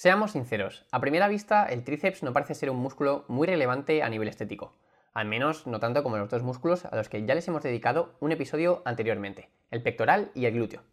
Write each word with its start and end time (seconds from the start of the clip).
Seamos 0.00 0.30
sinceros, 0.30 0.86
a 0.92 1.00
primera 1.00 1.26
vista 1.26 1.64
el 1.64 1.82
tríceps 1.82 2.22
no 2.22 2.32
parece 2.32 2.54
ser 2.54 2.70
un 2.70 2.76
músculo 2.76 3.24
muy 3.26 3.48
relevante 3.48 4.04
a 4.04 4.08
nivel 4.08 4.28
estético, 4.28 4.76
al 5.12 5.26
menos 5.26 5.66
no 5.66 5.80
tanto 5.80 6.04
como 6.04 6.18
los 6.18 6.30
dos 6.30 6.44
músculos 6.44 6.84
a 6.84 6.94
los 6.94 7.08
que 7.08 7.26
ya 7.26 7.34
les 7.34 7.48
hemos 7.48 7.64
dedicado 7.64 8.14
un 8.20 8.30
episodio 8.30 8.80
anteriormente, 8.84 9.50
el 9.72 9.82
pectoral 9.82 10.30
y 10.36 10.46
el 10.46 10.54
glúteo. 10.54 10.84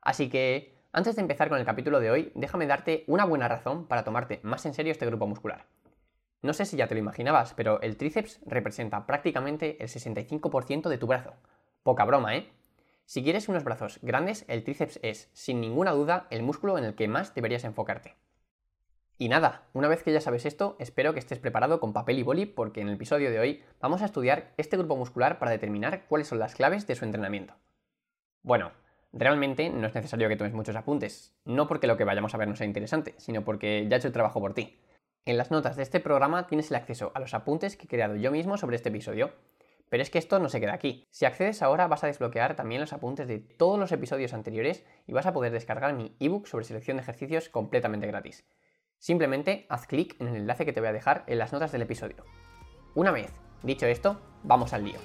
Así 0.00 0.30
que, 0.30 0.80
antes 0.92 1.14
de 1.16 1.20
empezar 1.20 1.50
con 1.50 1.58
el 1.58 1.66
capítulo 1.66 2.00
de 2.00 2.10
hoy, 2.10 2.32
déjame 2.34 2.66
darte 2.66 3.04
una 3.06 3.26
buena 3.26 3.48
razón 3.48 3.86
para 3.86 4.02
tomarte 4.02 4.40
más 4.42 4.64
en 4.64 4.72
serio 4.72 4.92
este 4.92 5.04
grupo 5.04 5.26
muscular. 5.26 5.66
No 6.40 6.54
sé 6.54 6.64
si 6.64 6.78
ya 6.78 6.86
te 6.86 6.94
lo 6.94 7.00
imaginabas, 7.00 7.52
pero 7.52 7.82
el 7.82 7.98
tríceps 7.98 8.40
representa 8.46 9.04
prácticamente 9.04 9.76
el 9.78 9.90
65% 9.90 10.88
de 10.88 10.96
tu 10.96 11.06
brazo. 11.06 11.34
Poca 11.82 12.06
broma, 12.06 12.34
¿eh? 12.34 12.50
Si 13.04 13.22
quieres 13.22 13.50
unos 13.50 13.64
brazos 13.64 13.98
grandes, 14.00 14.46
el 14.48 14.64
tríceps 14.64 15.00
es, 15.02 15.28
sin 15.34 15.60
ninguna 15.60 15.92
duda, 15.92 16.26
el 16.30 16.42
músculo 16.42 16.78
en 16.78 16.84
el 16.84 16.94
que 16.94 17.08
más 17.08 17.34
deberías 17.34 17.64
enfocarte. 17.64 18.14
Y 19.20 19.28
nada, 19.28 19.66
una 19.72 19.88
vez 19.88 20.04
que 20.04 20.12
ya 20.12 20.20
sabes 20.20 20.46
esto, 20.46 20.76
espero 20.78 21.12
que 21.12 21.18
estés 21.18 21.40
preparado 21.40 21.80
con 21.80 21.92
papel 21.92 22.20
y 22.20 22.22
boli 22.22 22.46
porque 22.46 22.80
en 22.80 22.88
el 22.88 22.94
episodio 22.94 23.32
de 23.32 23.40
hoy 23.40 23.64
vamos 23.80 24.00
a 24.00 24.04
estudiar 24.04 24.52
este 24.58 24.76
grupo 24.76 24.96
muscular 24.96 25.40
para 25.40 25.50
determinar 25.50 26.06
cuáles 26.06 26.28
son 26.28 26.38
las 26.38 26.54
claves 26.54 26.86
de 26.86 26.94
su 26.94 27.04
entrenamiento. 27.04 27.54
Bueno, 28.44 28.70
realmente 29.12 29.70
no 29.70 29.88
es 29.88 29.94
necesario 29.96 30.28
que 30.28 30.36
tomes 30.36 30.52
muchos 30.52 30.76
apuntes, 30.76 31.34
no 31.44 31.66
porque 31.66 31.88
lo 31.88 31.96
que 31.96 32.04
vayamos 32.04 32.32
a 32.32 32.38
ver 32.38 32.46
no 32.46 32.54
sea 32.54 32.68
interesante, 32.68 33.16
sino 33.18 33.44
porque 33.44 33.88
ya 33.88 33.96
he 33.96 33.98
hecho 33.98 34.06
el 34.06 34.14
trabajo 34.14 34.40
por 34.40 34.54
ti. 34.54 34.78
En 35.24 35.36
las 35.36 35.50
notas 35.50 35.74
de 35.74 35.82
este 35.82 35.98
programa 35.98 36.46
tienes 36.46 36.70
el 36.70 36.76
acceso 36.76 37.10
a 37.12 37.18
los 37.18 37.34
apuntes 37.34 37.76
que 37.76 37.86
he 37.86 37.88
creado 37.88 38.14
yo 38.14 38.30
mismo 38.30 38.56
sobre 38.56 38.76
este 38.76 38.90
episodio. 38.90 39.32
Pero 39.88 40.02
es 40.02 40.10
que 40.10 40.18
esto 40.18 40.38
no 40.38 40.48
se 40.48 40.60
queda 40.60 40.74
aquí. 40.74 41.08
Si 41.10 41.24
accedes 41.24 41.62
ahora 41.62 41.88
vas 41.88 42.04
a 42.04 42.06
desbloquear 42.06 42.54
también 42.54 42.80
los 42.80 42.92
apuntes 42.92 43.26
de 43.26 43.38
todos 43.38 43.80
los 43.80 43.90
episodios 43.90 44.32
anteriores 44.32 44.84
y 45.06 45.12
vas 45.12 45.26
a 45.26 45.32
poder 45.32 45.50
descargar 45.50 45.94
mi 45.94 46.14
ebook 46.20 46.46
sobre 46.46 46.66
selección 46.66 46.98
de 46.98 47.02
ejercicios 47.02 47.48
completamente 47.48 48.06
gratis. 48.06 48.46
Simplemente 48.98 49.64
haz 49.68 49.86
clic 49.86 50.20
en 50.20 50.28
el 50.28 50.36
enlace 50.36 50.64
que 50.64 50.72
te 50.72 50.80
voy 50.80 50.88
a 50.88 50.92
dejar 50.92 51.22
en 51.28 51.38
las 51.38 51.52
notas 51.52 51.70
del 51.70 51.82
episodio. 51.82 52.24
Una 52.96 53.12
vez 53.12 53.32
dicho 53.62 53.86
esto, 53.86 54.20
vamos 54.42 54.72
al 54.72 54.84
lío. 54.84 54.98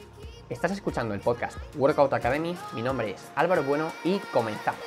Estás 0.49 0.71
escuchando 0.71 1.13
el 1.13 1.19
podcast 1.19 1.57
Workout 1.77 2.11
Academy, 2.11 2.55
mi 2.73 2.81
nombre 2.81 3.11
es 3.11 3.31
Álvaro 3.35 3.63
Bueno 3.63 3.91
y 4.03 4.17
comenzamos. 4.33 4.81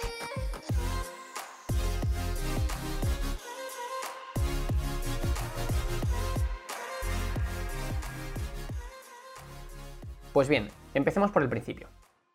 Pues 10.33 10.49
bien, 10.49 10.69
empecemos 10.95 11.31
por 11.31 11.43
el 11.43 11.49
principio. 11.49 11.89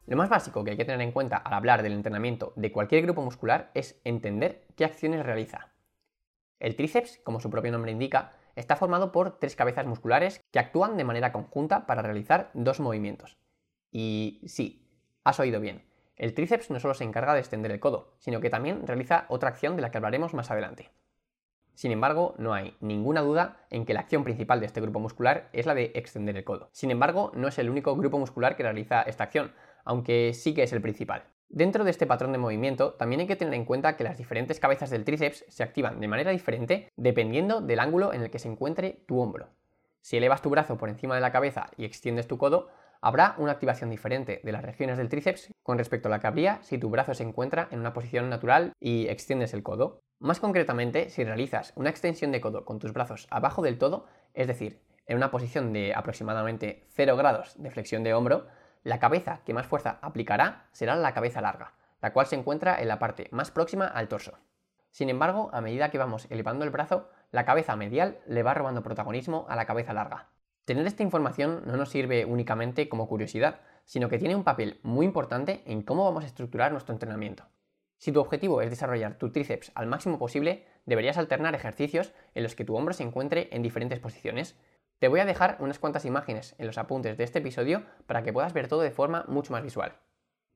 Lo 0.08 0.16
más 0.16 0.30
básico 0.30 0.64
que 0.64 0.72
hay 0.72 0.78
que 0.78 0.86
tener 0.86 1.02
en 1.02 1.12
cuenta 1.12 1.36
al 1.38 1.54
hablar 1.54 1.84
del 1.84 1.94
entrenamiento 1.94 2.54
de 2.56 2.72
cualquier 2.72 3.04
grupo 3.04 3.22
muscular 3.22 3.72
es 3.76 4.02
entender 4.06 4.66
qué 4.76 4.86
acciones 4.86 5.23
realiza. 5.23 5.70
El 6.62 6.76
tríceps, 6.76 7.20
como 7.23 7.40
su 7.40 7.50
propio 7.50 7.72
nombre 7.72 7.92
indica, 7.92 8.34
está 8.56 8.76
formado 8.76 9.12
por 9.12 9.40
tres 9.40 9.56
cabezas 9.56 9.88
musculares 9.88 10.44
que 10.52 10.59
actúan 10.59 10.95
de 10.95 11.04
manera 11.04 11.31
conjunta 11.31 11.88
para 11.88 12.04
realizar 12.04 12.52
dos 12.54 12.80
movimientos. 12.80 13.40
Y 13.92 14.42
sí, 14.45 14.88
has 15.23 15.39
oído 15.39 15.59
bien. 15.59 15.84
El 16.16 16.36
tríceps 16.36 16.70
no 16.70 16.80
solo 16.80 16.94
se 16.94 17.04
encarga 17.04 17.34
de 17.34 17.39
extender 17.39 17.72
el 17.72 17.80
codo, 17.80 18.14
sino 18.20 18.42
que 18.42 18.52
también 18.52 18.86
realiza 18.86 19.26
otra 19.30 19.50
acción 19.50 19.76
de 19.76 19.82
la 19.82 19.89
que 19.89 19.98
hablaremos 19.98 20.36
más 20.36 20.52
adelante. 20.52 20.92
Sin 21.73 21.92
embargo, 21.92 22.36
no 22.38 22.54
hay 22.54 22.78
ninguna 22.80 23.22
duda 23.22 23.66
en 23.72 23.84
que 23.84 23.95
la 23.95 24.02
acción 24.02 24.23
principal 24.23 24.59
de 24.59 24.67
este 24.67 24.82
grupo 24.82 25.00
muscular 25.00 25.50
es 25.54 25.66
la 25.66 25.73
de 25.73 25.92
extender 25.95 26.38
el 26.38 26.44
codo. 26.44 26.70
Sin 26.73 26.92
embargo, 26.92 27.32
no 27.34 27.48
es 27.48 27.58
el 27.58 27.72
único 27.72 27.95
grupo 27.95 28.20
muscular 28.20 28.56
que 28.56 28.62
realiza 28.62 29.02
esta 29.02 29.23
acción, 29.23 29.52
aunque 29.84 30.36
sí 30.36 30.54
que 30.54 30.62
es 30.62 30.73
el 30.73 30.82
principal. 30.82 31.23
Dentro 31.54 31.84
de 31.84 31.92
este 31.92 32.08
patrón 32.08 32.32
de 32.32 32.38
movimiento, 32.38 32.94
también 32.94 33.20
hay 33.20 33.28
que 33.28 33.36
tener 33.36 33.54
en 33.56 33.66
cuenta 33.66 33.98
que 33.98 34.06
las 34.06 34.18
diferentes 34.18 34.62
cabezas 34.62 34.90
del 34.90 35.04
tríceps 35.04 35.44
se 35.50 35.64
activan 35.64 36.00
de 36.00 36.08
manera 36.08 36.32
diferente 36.32 36.88
dependiendo 36.96 37.60
del 37.60 37.82
ángulo 37.82 38.14
en 38.14 38.22
el 38.22 38.32
que 38.32 38.40
se 38.40 38.48
encuentre 38.48 39.04
tu 39.06 39.20
hombro. 39.20 39.50
Si 40.00 40.16
elevas 40.16 40.42
tu 40.42 40.50
brazo 40.50 40.78
por 40.78 40.88
encima 40.88 41.14
de 41.14 41.20
la 41.20 41.34
cabeza 41.34 41.70
y 41.76 41.84
extiendes 41.84 42.26
tu 42.26 42.38
codo, 42.38 42.70
habrá 43.02 43.36
una 43.38 43.52
activación 43.52 43.90
diferente 43.90 44.40
de 44.42 44.52
las 44.54 44.64
regiones 44.64 44.98
del 44.98 45.10
tríceps 45.10 45.52
con 45.61 45.78
respecto 45.78 46.08
a 46.08 46.11
la 46.11 46.22
que 46.22 46.28
habría 46.28 46.64
si 46.64 46.78
tu 46.78 46.90
brazo 46.90 47.14
se 47.14 47.23
encuentra 47.23 47.67
en 47.72 47.82
una 47.82 47.92
posición 47.92 48.30
natural 48.30 48.72
y 48.80 49.10
extiendes 49.10 49.54
el 49.54 49.61
codo. 49.61 50.00
Más 50.20 50.40
concretamente, 50.40 51.10
si 51.10 51.26
realizas 51.26 51.73
una 51.76 51.90
extensión 51.90 52.32
de 52.32 52.40
codo 52.40 52.64
con 52.64 52.80
tus 52.80 52.94
brazos 52.94 53.28
abajo 53.30 53.61
del 53.61 53.78
todo, 53.78 54.06
es 54.34 54.48
decir, 54.48 54.80
en 55.06 55.17
una 55.17 55.32
posición 55.32 55.73
de 55.73 55.94
aproximadamente 55.94 56.86
0 56.92 57.17
grados 57.17 57.61
de 57.61 57.72
flexión 57.72 58.04
de 58.04 58.14
hombro, 58.14 58.48
la 58.83 58.99
cabeza 58.99 59.42
que 59.45 59.53
más 59.53 59.67
fuerza 59.67 59.99
aplicará 60.02 60.67
será 60.71 60.95
la 60.95 61.14
cabeza 61.14 61.42
larga, 61.42 61.73
la 62.02 62.14
cual 62.14 62.25
se 62.25 62.36
encuentra 62.36 62.81
en 62.81 62.87
la 62.87 62.99
parte 62.99 63.27
más 63.31 63.52
próxima 63.52 63.86
al 63.86 64.08
torso. 64.08 64.39
Sin 64.89 65.09
embargo, 65.09 65.49
a 65.53 65.61
medida 65.61 65.89
que 65.89 65.97
vamos 65.97 66.27
elevando 66.30 66.65
el 66.65 66.71
brazo, 66.71 67.09
la 67.31 67.45
cabeza 67.45 67.75
medial 67.75 68.19
le 68.25 68.43
va 68.43 68.53
robando 68.53 68.83
protagonismo 68.83 69.45
a 69.49 69.55
la 69.55 69.65
cabeza 69.65 69.93
larga. 69.93 70.27
Tener 70.65 70.86
esta 70.86 71.03
información 71.03 71.64
no 71.65 71.77
nos 71.77 71.89
sirve 71.89 72.25
únicamente 72.25 72.89
como 72.89 73.08
curiosidad, 73.08 73.61
sino 73.86 74.09
que 74.09 74.19
tiene 74.19 74.36
un 74.36 74.43
papel 74.43 74.80
muy 74.83 75.05
importante 75.05 75.63
en 75.65 75.81
cómo 75.81 76.03
vamos 76.03 76.23
a 76.23 76.27
estructurar 76.27 76.71
nuestro 76.71 76.93
entrenamiento. 76.93 77.45
Si 77.98 78.11
tu 78.11 78.19
objetivo 78.19 78.61
es 78.61 78.69
desarrollar 78.69 79.17
tu 79.17 79.31
tríceps 79.31 79.71
al 79.75 79.87
máximo 79.87 80.17
posible, 80.17 80.65
deberías 80.86 81.17
alternar 81.17 81.55
ejercicios 81.55 82.13
en 82.33 82.43
los 82.43 82.55
que 82.55 82.65
tu 82.65 82.75
hombro 82.75 82.93
se 82.93 83.03
encuentre 83.03 83.48
en 83.52 83.61
diferentes 83.61 83.99
posiciones, 83.99 84.58
te 85.02 85.08
voy 85.08 85.20
a 85.20 85.26
dejar 85.26 85.58
unas 85.58 85.80
cuantas 85.80 86.06
imágenes 86.06 86.54
en 86.60 86.67
los 86.67 86.78
apuntes 86.78 87.17
de 87.17 87.23
este 87.23 87.39
episodio 87.39 87.82
para 88.06 88.22
que 88.22 88.32
puedas 88.32 88.54
ver 88.54 88.67
todo 88.67 88.82
de 88.82 88.92
forma 88.92 89.26
mucho 89.28 89.52
más 89.52 89.64
visual. 89.64 89.94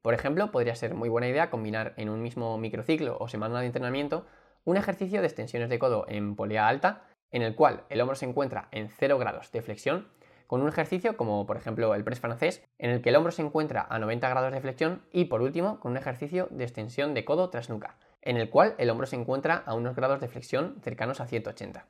Por 0.04 0.14
ejemplo, 0.14 0.52
podría 0.52 0.76
ser 0.76 0.94
muy 0.94 1.10
buena 1.10 1.28
idea 1.28 1.50
combinar 1.50 1.96
en 1.98 2.10
un 2.10 2.22
mismo 2.22 2.56
microciclo 2.60 3.18
o 3.20 3.28
semana 3.28 3.60
de 3.60 3.66
entrenamiento 3.66 4.28
un 4.64 4.78
ejercicio 4.78 5.22
de 5.22 5.26
extensiones 5.26 5.68
de 5.68 5.80
codo 5.80 6.06
en 6.08 6.36
polea 6.36 6.68
alta, 6.68 7.08
en 7.32 7.42
el 7.42 7.56
cual 7.56 7.86
el 7.90 8.00
hombro 8.02 8.16
se 8.16 8.28
encuentra 8.28 8.68
en 8.70 8.90
0 8.90 9.18
grados 9.18 9.52
de 9.52 9.64
flexión, 9.64 10.10
con 10.46 10.62
un 10.62 10.70
ejercicio 10.70 11.18
como 11.18 11.48
por 11.48 11.58
ejemplo 11.58 11.96
el 11.96 12.04
press 12.04 12.20
francés, 12.20 12.64
en 12.78 12.92
el 12.92 13.02
que 13.02 13.10
el 13.10 13.16
hombro 13.16 13.32
se 13.32 13.42
encuentra 13.42 13.88
a 13.90 13.98
90 13.98 14.30
grados 14.30 14.54
de 14.54 14.62
flexión, 14.62 15.02
y 15.12 15.26
por 15.26 15.42
último 15.42 15.80
con 15.80 15.94
un 15.94 15.98
ejercicio 15.98 16.50
de 16.52 16.66
extensión 16.66 17.16
de 17.16 17.26
codo 17.26 17.50
tras 17.50 17.72
nuca, 17.72 17.98
en 18.22 18.38
el 18.38 18.52
cual 18.52 18.76
el 18.78 18.92
hombro 18.92 19.08
se 19.08 19.16
encuentra 19.16 19.64
a 19.66 19.74
unos 19.74 19.96
grados 19.96 20.22
de 20.22 20.28
flexión 20.28 20.76
cercanos 20.84 21.20
a 21.20 21.26
180. 21.26 21.88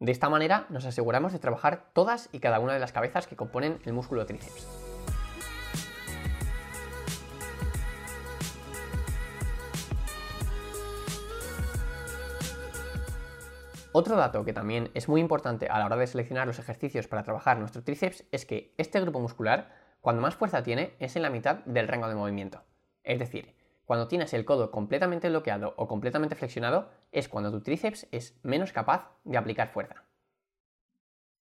De 0.00 0.12
esta 0.12 0.28
manera 0.28 0.66
nos 0.68 0.84
aseguramos 0.84 1.32
de 1.32 1.40
trabajar 1.40 1.90
todas 1.92 2.28
y 2.30 2.38
cada 2.38 2.60
una 2.60 2.72
de 2.72 2.78
las 2.78 2.92
cabezas 2.92 3.26
que 3.26 3.34
componen 3.34 3.80
el 3.84 3.92
músculo 3.92 4.26
tríceps. 4.26 4.68
Otro 13.90 14.14
dato 14.14 14.44
que 14.44 14.52
también 14.52 14.92
es 14.94 15.08
muy 15.08 15.20
importante 15.20 15.66
a 15.66 15.80
la 15.80 15.86
hora 15.86 15.96
de 15.96 16.06
seleccionar 16.06 16.46
los 16.46 16.60
ejercicios 16.60 17.08
para 17.08 17.24
trabajar 17.24 17.58
nuestro 17.58 17.82
tríceps 17.82 18.24
es 18.30 18.46
que 18.46 18.72
este 18.78 19.00
grupo 19.00 19.18
muscular, 19.18 19.74
cuando 20.00 20.22
más 20.22 20.36
fuerza 20.36 20.62
tiene, 20.62 20.94
es 21.00 21.16
en 21.16 21.22
la 21.22 21.30
mitad 21.30 21.56
del 21.64 21.88
rango 21.88 22.06
de 22.06 22.14
movimiento. 22.14 22.62
Es 23.02 23.18
decir, 23.18 23.57
cuando 23.88 24.06
tienes 24.06 24.34
el 24.34 24.44
codo 24.44 24.70
completamente 24.70 25.30
bloqueado 25.30 25.72
o 25.78 25.88
completamente 25.88 26.34
flexionado, 26.34 26.90
es 27.10 27.26
cuando 27.26 27.50
tu 27.50 27.62
tríceps 27.62 28.06
es 28.12 28.38
menos 28.42 28.70
capaz 28.70 29.10
de 29.24 29.38
aplicar 29.38 29.70
fuerza. 29.70 30.04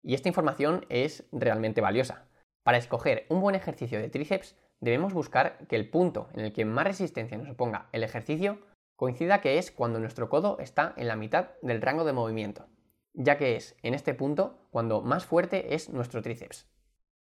Y 0.05 0.15
esta 0.15 0.29
información 0.29 0.87
es 0.89 1.27
realmente 1.33 1.81
valiosa. 1.81 2.29
Para 2.63 2.79
escoger 2.79 3.27
un 3.29 3.41
buen 3.41 3.57
ejercicio 3.57 3.99
de 3.99 4.09
tríceps, 4.09 4.55
debemos 4.79 5.15
buscar 5.15 5.67
que 5.67 5.75
el 5.75 5.91
punto 5.91 6.29
en 6.33 6.45
el 6.45 6.53
que 6.53 6.65
más 6.65 6.87
resistencia 6.87 7.37
nos 7.37 7.51
oponga 7.51 7.89
el 7.91 8.05
ejercicio 8.05 8.61
coincida 8.95 9.41
que 9.41 9.59
es 9.59 9.73
cuando 9.73 9.99
nuestro 9.99 10.29
codo 10.29 10.61
está 10.61 10.95
en 10.97 11.09
la 11.09 11.17
mitad 11.17 11.49
del 11.61 11.83
rango 11.83 12.05
de 12.05 12.13
movimiento, 12.13 12.69
ya 13.15 13.37
que 13.37 13.57
es 13.57 13.75
en 13.83 13.95
este 13.95 14.15
punto 14.15 14.61
cuando 14.71 15.03
más 15.03 15.27
fuerte 15.27 15.75
es 15.75 15.91
nuestro 15.91 16.23
tríceps. 16.23 16.71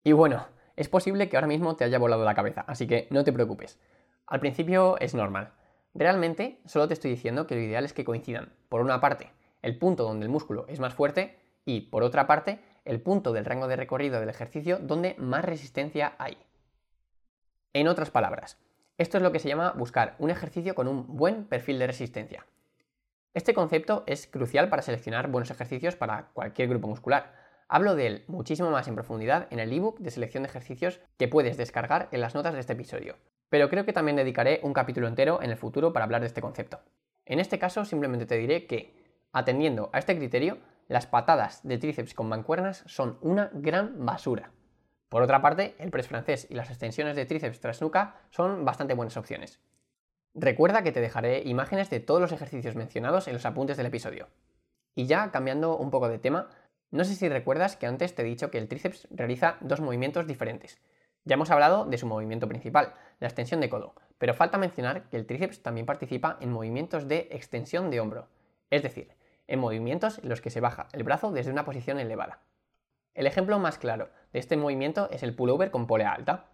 Y 0.02 0.10
bueno, 0.10 0.48
es 0.74 0.88
posible 0.88 1.28
que 1.28 1.36
ahora 1.36 1.46
mismo 1.46 1.76
te 1.76 1.84
haya 1.84 2.00
volado 2.00 2.24
la 2.24 2.34
cabeza, 2.34 2.64
así 2.66 2.88
que 2.88 3.06
no 3.10 3.22
te 3.22 3.32
preocupes. 3.32 3.78
Al 4.26 4.40
principio 4.40 4.98
es 4.98 5.14
normal. 5.14 5.52
Realmente 5.94 6.58
solo 6.66 6.88
te 6.88 6.94
estoy 6.94 7.12
diciendo 7.12 7.46
que 7.46 7.54
lo 7.54 7.60
ideal 7.60 7.84
es 7.84 7.92
que 7.92 8.04
coincidan, 8.04 8.52
por 8.68 8.80
una 8.80 9.00
parte, 9.00 9.30
el 9.62 9.78
punto 9.78 10.02
donde 10.02 10.26
el 10.26 10.32
músculo 10.32 10.66
es 10.68 10.80
más 10.80 10.94
fuerte 10.94 11.38
y, 11.64 11.82
por 11.82 12.02
otra 12.02 12.26
parte, 12.26 12.58
el 12.84 13.00
punto 13.00 13.32
del 13.32 13.44
rango 13.44 13.68
de 13.68 13.76
recorrido 13.76 14.18
del 14.18 14.28
ejercicio 14.28 14.78
donde 14.78 15.14
más 15.18 15.44
resistencia 15.44 16.14
hay. 16.18 16.36
En 17.72 17.86
otras 17.86 18.10
palabras, 18.10 18.58
esto 18.98 19.16
es 19.16 19.22
lo 19.22 19.30
que 19.30 19.38
se 19.38 19.48
llama 19.48 19.74
buscar 19.76 20.16
un 20.18 20.30
ejercicio 20.30 20.74
con 20.74 20.88
un 20.88 21.16
buen 21.16 21.44
perfil 21.44 21.78
de 21.78 21.86
resistencia. 21.86 22.46
Este 23.32 23.54
concepto 23.54 24.02
es 24.06 24.26
crucial 24.26 24.68
para 24.68 24.82
seleccionar 24.82 25.30
buenos 25.30 25.52
ejercicios 25.52 25.94
para 25.94 26.30
cualquier 26.32 26.68
grupo 26.68 26.88
muscular. 26.88 27.32
Hablo 27.68 27.94
de 27.94 28.06
él 28.08 28.24
muchísimo 28.26 28.72
más 28.72 28.88
en 28.88 28.96
profundidad 28.96 29.46
en 29.50 29.60
el 29.60 29.72
ebook 29.72 30.00
de 30.00 30.10
selección 30.10 30.42
de 30.42 30.48
ejercicios 30.48 31.00
que 31.16 31.28
puedes 31.28 31.56
descargar 31.56 32.08
en 32.10 32.20
las 32.20 32.34
notas 32.34 32.54
de 32.54 32.60
este 32.60 32.72
episodio 32.72 33.16
pero 33.48 33.68
creo 33.68 33.84
que 33.84 33.92
también 33.92 34.16
dedicaré 34.16 34.60
un 34.62 34.72
capítulo 34.72 35.08
entero 35.08 35.42
en 35.42 35.50
el 35.50 35.56
futuro 35.56 35.92
para 35.92 36.04
hablar 36.04 36.20
de 36.20 36.26
este 36.26 36.40
concepto. 36.40 36.80
En 37.24 37.40
este 37.40 37.58
caso 37.58 37.84
simplemente 37.84 38.26
te 38.26 38.36
diré 38.36 38.66
que, 38.66 38.94
atendiendo 39.32 39.90
a 39.92 39.98
este 39.98 40.16
criterio, 40.16 40.58
las 40.88 41.06
patadas 41.06 41.66
de 41.66 41.78
tríceps 41.78 42.14
con 42.14 42.28
mancuernas 42.28 42.84
son 42.86 43.18
una 43.20 43.50
gran 43.52 44.04
basura. 44.04 44.52
Por 45.08 45.22
otra 45.22 45.42
parte, 45.42 45.74
el 45.78 45.90
press 45.90 46.08
francés 46.08 46.46
y 46.50 46.54
las 46.54 46.70
extensiones 46.70 47.16
de 47.16 47.26
tríceps 47.26 47.60
tras 47.60 47.80
nuca 47.80 48.16
son 48.30 48.64
bastante 48.64 48.94
buenas 48.94 49.16
opciones. 49.16 49.60
Recuerda 50.34 50.82
que 50.82 50.92
te 50.92 51.00
dejaré 51.00 51.42
imágenes 51.44 51.90
de 51.90 52.00
todos 52.00 52.20
los 52.20 52.32
ejercicios 52.32 52.76
mencionados 52.76 53.26
en 53.26 53.34
los 53.34 53.46
apuntes 53.46 53.76
del 53.76 53.86
episodio. 53.86 54.28
Y 54.94 55.06
ya 55.06 55.30
cambiando 55.30 55.76
un 55.76 55.90
poco 55.90 56.08
de 56.08 56.18
tema, 56.18 56.48
no 56.90 57.04
sé 57.04 57.14
si 57.14 57.28
recuerdas 57.28 57.76
que 57.76 57.86
antes 57.86 58.14
te 58.14 58.22
he 58.22 58.24
dicho 58.24 58.50
que 58.50 58.58
el 58.58 58.68
tríceps 58.68 59.08
realiza 59.10 59.56
dos 59.60 59.80
movimientos 59.80 60.26
diferentes. 60.26 60.80
Ya 61.26 61.34
hemos 61.34 61.50
hablado 61.50 61.84
de 61.84 61.98
su 61.98 62.06
movimiento 62.06 62.46
principal, 62.46 62.94
la 63.18 63.26
extensión 63.26 63.60
de 63.60 63.68
codo, 63.68 63.96
pero 64.16 64.32
falta 64.32 64.58
mencionar 64.58 65.08
que 65.08 65.16
el 65.16 65.26
tríceps 65.26 65.60
también 65.60 65.84
participa 65.84 66.38
en 66.40 66.52
movimientos 66.52 67.08
de 67.08 67.26
extensión 67.32 67.90
de 67.90 67.98
hombro, 67.98 68.28
es 68.70 68.84
decir, 68.84 69.12
en 69.48 69.58
movimientos 69.58 70.18
en 70.18 70.28
los 70.28 70.40
que 70.40 70.50
se 70.50 70.60
baja 70.60 70.86
el 70.92 71.02
brazo 71.02 71.32
desde 71.32 71.50
una 71.50 71.64
posición 71.64 71.98
elevada. 71.98 72.42
El 73.12 73.26
ejemplo 73.26 73.58
más 73.58 73.76
claro 73.76 74.08
de 74.32 74.38
este 74.38 74.56
movimiento 74.56 75.10
es 75.10 75.24
el 75.24 75.34
pullover 75.34 75.72
con 75.72 75.88
polea 75.88 76.12
alta. 76.12 76.46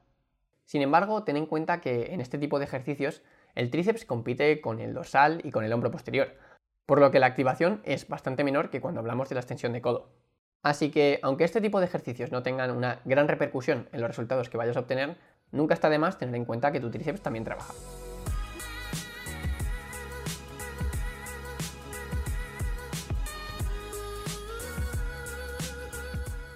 Sin 0.64 0.80
embargo, 0.80 1.22
ten 1.22 1.36
en 1.36 1.44
cuenta 1.44 1.82
que 1.82 2.14
en 2.14 2.22
este 2.22 2.38
tipo 2.38 2.58
de 2.58 2.64
ejercicios 2.64 3.20
el 3.54 3.69
tríceps 3.69 4.06
compite 4.06 4.62
con 4.62 4.80
el 4.80 4.94
dorsal 4.94 5.42
y 5.44 5.50
con 5.50 5.64
el 5.64 5.72
hombro 5.74 5.90
posterior, 5.90 6.34
por 6.86 6.98
lo 6.98 7.10
que 7.10 7.19
la 7.19 7.26
activación 7.26 7.82
es 7.84 8.08
bastante 8.08 8.42
menor 8.42 8.70
que 8.70 8.80
cuando 8.80 9.00
hablamos 9.00 9.28
de 9.28 9.34
la 9.34 9.42
extensión 9.42 9.74
de 9.74 9.82
codo. 9.82 10.08
Así 10.62 10.93
que, 10.93 11.19
aunque 11.23 11.43
este 11.43 11.61
tipo 11.61 11.81
de 11.81 11.87
ejercicios 11.87 12.31
no 12.31 12.44
tengan 12.44 12.70
una 12.70 13.00
gran 13.05 13.26
repercusión 13.26 13.88
en 13.91 14.00
los 14.00 14.09
resultados 14.09 14.49
que 14.49 14.56
vayas 14.56 14.76
a 14.76 14.81
obtener, 14.81 15.17
nunca 15.50 15.75
está 15.75 15.91
de 15.91 15.99
más 15.99 16.19
tener 16.19 16.37
en 16.37 16.44
cuenta 16.44 16.70
que 16.70 16.79
tu 16.79 16.88
tríceps 16.88 17.20
también 17.20 17.44
trabaja. 17.44 17.75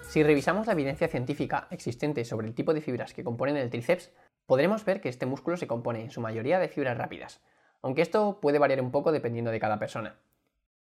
Si 0.09 0.23
revisamos 0.23 0.67
la 0.67 0.73
evidencia 0.73 1.09
científica 1.09 1.67
existente 1.71 2.25
sobre 2.25 2.47
el 2.47 2.55
tipo 2.55 2.73
de 2.73 2.81
fibras 2.81 3.13
que 3.13 3.25
componen 3.25 3.57
el 3.57 3.71
tríceps, 3.71 4.13
podremos 4.47 4.85
ver 4.85 5.01
que 5.01 5.09
este 5.09 5.27
músculo 5.27 5.57
se 5.57 5.67
compone 5.67 6.01
en 6.01 6.11
su 6.11 6.21
mayoría 6.21 6.61
de 6.61 6.69
fibras 6.69 6.97
rápidas, 6.97 7.43
aunque 7.83 8.03
esto 8.03 8.39
puede 8.41 8.61
variar 8.61 8.81
un 8.81 8.93
poco 8.93 9.11
dependiendo 9.11 9.51
de 9.51 9.61
cada 9.61 9.79
persona. 9.81 10.17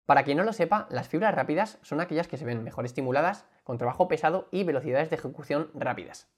Para 0.09 0.25
quien 0.25 0.39
no 0.39 0.45
lo 0.45 0.55
sepa, 0.55 0.87
las 0.89 1.07
fibras 1.07 1.35
rápidas 1.35 1.79
son 1.83 2.01
aquellas 2.01 2.29
que 2.29 2.39
se 2.39 2.47
ven 2.47 2.65
mejor 2.65 2.87
estimuladas, 2.87 3.45
con 3.63 3.77
trabajo 3.77 4.09
pesado 4.09 4.49
y 4.51 4.65
velocidades 4.65 5.11
de 5.11 5.17
ejecución 5.17 5.71
rápidas. 5.75 6.31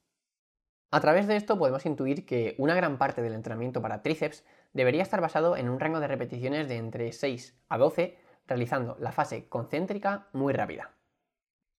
A 0.90 1.00
través 1.00 1.28
de 1.28 1.36
esto 1.36 1.56
podemos 1.56 1.86
intuir 1.86 2.26
que 2.26 2.56
una 2.58 2.74
gran 2.74 2.98
parte 2.98 3.22
del 3.22 3.32
entrenamiento 3.32 3.80
para 3.80 4.02
tríceps 4.02 4.44
debería 4.72 5.04
estar 5.04 5.20
basado 5.20 5.56
en 5.56 5.68
un 5.68 5.78
rango 5.78 6.00
de 6.00 6.08
repeticiones 6.08 6.66
de 6.66 6.78
entre 6.78 7.12
6 7.12 7.56
a 7.68 7.78
12, 7.78 8.18
realizando 8.48 8.96
la 8.98 9.12
fase 9.12 9.48
concéntrica 9.48 10.26
muy 10.32 10.52
rápida. 10.52 10.90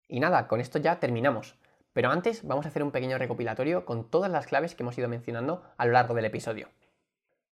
Y 0.07 0.21
nada, 0.21 0.47
con 0.47 0.61
esto 0.61 0.79
ya 0.79 1.01
terminamos. 1.01 1.59
Pero 1.91 2.09
antes 2.09 2.47
vamos 2.47 2.65
a 2.65 2.69
hacer 2.69 2.83
un 2.83 2.91
pequeño 2.91 3.17
recopilatorio 3.17 3.83
con 3.83 4.09
todas 4.09 4.31
las 4.31 4.47
claves 4.47 4.75
que 4.75 4.83
hemos 4.83 4.97
ido 4.97 5.09
mencionando 5.09 5.61
a 5.75 5.85
lo 5.85 5.91
largo 5.91 6.13
del 6.13 6.23
episodio. 6.23 6.69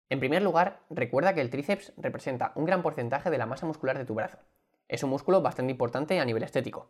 En 0.09 0.19
primer 0.19 0.41
lugar, 0.41 0.81
recuerda 0.89 1.33
que 1.33 1.41
el 1.41 1.49
tríceps 1.49 1.91
representa 1.97 2.53
un 2.55 2.65
gran 2.65 2.81
porcentaje 2.81 3.29
de 3.29 3.37
la 3.37 3.45
masa 3.45 3.65
muscular 3.65 3.97
de 3.97 4.05
tu 4.05 4.13
brazo. 4.13 4.37
Es 4.87 5.03
un 5.03 5.09
músculo 5.09 5.41
bastante 5.41 5.71
importante 5.71 6.19
a 6.19 6.25
nivel 6.25 6.43
estético. 6.43 6.89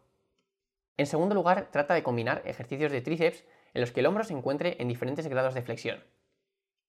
En 0.97 1.07
segundo 1.07 1.33
lugar, 1.33 1.69
trata 1.71 1.93
de 1.95 2.03
combinar 2.03 2.43
ejercicios 2.45 2.91
de 2.91 3.01
tríceps 3.01 3.43
en 3.73 3.81
los 3.81 3.91
que 3.91 4.01
el 4.01 4.05
hombro 4.05 4.23
se 4.23 4.33
encuentre 4.33 4.77
en 4.79 4.87
diferentes 4.87 5.27
grados 5.27 5.55
de 5.55 5.63
flexión. 5.63 6.03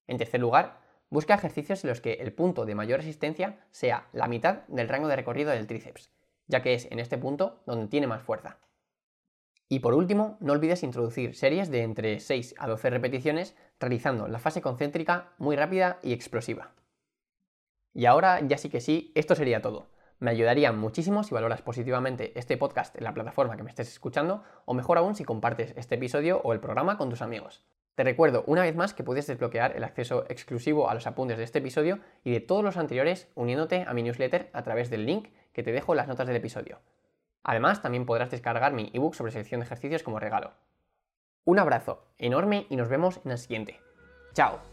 En 0.07 0.17
tercer 0.17 0.39
lugar, 0.39 0.81
busca 1.09 1.33
ejercicios 1.33 1.83
en 1.83 1.89
los 1.89 2.01
que 2.01 2.13
el 2.13 2.33
punto 2.33 2.65
de 2.65 2.75
mayor 2.75 2.99
resistencia 2.99 3.59
sea 3.71 4.07
la 4.13 4.27
mitad 4.27 4.67
del 4.67 4.87
rango 4.87 5.07
de 5.07 5.15
recorrido 5.15 5.51
del 5.51 5.67
tríceps, 5.67 6.11
ya 6.47 6.61
que 6.61 6.73
es 6.73 6.87
en 6.91 6.99
este 6.99 7.17
punto 7.17 7.61
donde 7.65 7.87
tiene 7.87 8.07
más 8.07 8.21
fuerza. 8.21 8.59
Y 9.67 9.79
por 9.79 9.93
último, 9.93 10.37
no 10.39 10.53
olvides 10.53 10.81
introducir 10.81 11.35
series 11.35 11.69
de 11.69 11.83
entre 11.83 12.19
6 12.19 12.55
a 12.57 12.67
12 12.67 12.89
repeticiones 12.89 13.55
realizando 13.79 14.27
la 14.27 14.39
fase 14.39 14.61
concéntrica 14.61 15.33
muy 15.37 15.55
rápida 15.55 15.99
y 16.03 16.13
explosiva. 16.13 16.71
Y 17.93 18.05
ahora 18.05 18.39
ya 18.41 18.57
sí 18.57 18.69
que 18.69 18.81
sí, 18.81 19.11
esto 19.15 19.35
sería 19.35 19.61
todo. 19.61 19.87
Me 20.19 20.31
ayudaría 20.31 20.71
muchísimo 20.73 21.23
si 21.23 21.33
valoras 21.33 21.61
positivamente 21.61 22.37
este 22.37 22.57
podcast 22.57 22.95
en 22.97 23.05
la 23.05 23.13
plataforma 23.13 23.55
que 23.55 23.63
me 23.63 23.69
estés 23.69 23.87
escuchando 23.87 24.43
o 24.65 24.73
mejor 24.73 24.97
aún 24.97 25.15
si 25.15 25.23
compartes 25.23 25.73
este 25.77 25.95
episodio 25.95 26.41
o 26.43 26.51
el 26.51 26.59
programa 26.59 26.97
con 26.97 27.09
tus 27.09 27.21
amigos. 27.21 27.63
Te 27.95 28.03
recuerdo 28.03 28.43
una 28.47 28.61
vez 28.61 28.75
más 28.75 28.93
que 28.93 29.03
puedes 29.03 29.27
desbloquear 29.27 29.75
el 29.75 29.83
acceso 29.83 30.25
exclusivo 30.29 30.89
a 30.89 30.93
los 30.93 31.07
apuntes 31.07 31.37
de 31.37 31.43
este 31.45 31.59
episodio 31.59 31.99
y 32.23 32.31
de 32.31 32.39
todos 32.41 32.63
los 32.63 32.77
anteriores 32.77 33.29
uniéndote 33.35 33.85
a 33.87 33.93
mi 33.93 34.03
newsletter 34.03 34.49
a 34.53 34.63
través 34.63 34.89
del 34.89 35.05
link 35.05 35.29
que 35.53 35.63
te 35.63 35.71
dejo 35.71 35.93
en 35.93 35.97
las 35.97 36.07
notas 36.07 36.27
del 36.27 36.35
episodio. 36.35 36.79
Además, 37.43 37.81
también 37.81 38.05
podrás 38.05 38.29
descargar 38.29 38.73
mi 38.73 38.91
ebook 38.93 39.15
sobre 39.15 39.31
selección 39.31 39.61
de 39.61 39.65
ejercicios 39.65 40.03
como 40.03 40.19
regalo. 40.19 40.51
Un 41.49 41.57
abrazo 41.57 42.03
enorme 42.19 42.67
y 42.69 42.75
nos 42.75 42.89
vemos 42.89 43.21
en 43.25 43.31
el 43.31 43.39
siguiente. 43.39 43.81
¡Chao! 44.33 44.68